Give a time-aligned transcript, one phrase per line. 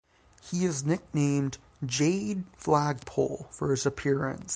[0.41, 4.49] He is nicknamed "Jade Flagpole" for his appearance.